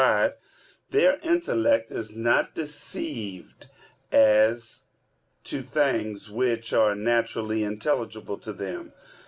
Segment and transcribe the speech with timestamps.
[0.01, 0.33] 5),
[0.89, 3.67] their intellect is not deceived
[4.11, 4.85] as
[5.43, 8.93] to things which are naturally intelligible to them.